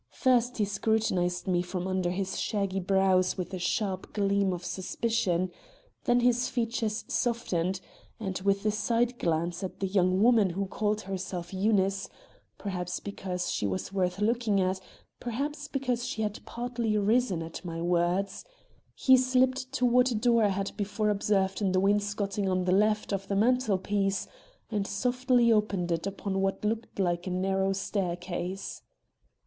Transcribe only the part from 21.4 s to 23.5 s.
in the wainscoting on the left of the